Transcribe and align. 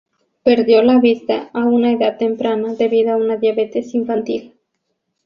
Perdió 0.43 0.81
la 0.81 0.97
vista 0.97 1.51
a 1.53 1.65
una 1.65 1.91
edad 1.91 2.17
temprana 2.17 2.73
debido 2.73 3.13
a 3.13 3.17
una 3.17 3.37
diabetes 3.37 3.93
infantil. 3.93 4.55